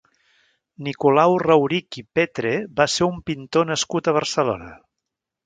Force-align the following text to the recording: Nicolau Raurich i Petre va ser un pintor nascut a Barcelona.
Nicolau 0.85 1.35
Raurich 1.43 1.99
i 2.03 2.05
Petre 2.19 2.55
va 2.81 2.89
ser 2.95 3.07
un 3.11 3.21
pintor 3.29 3.71
nascut 3.75 4.11
a 4.13 4.17
Barcelona. 4.19 4.73